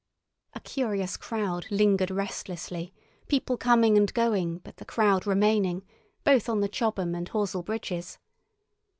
[0.55, 2.91] A curious crowd lingered restlessly,
[3.27, 5.83] people coming and going but the crowd remaining,
[6.23, 8.17] both on the Chobham and Horsell bridges.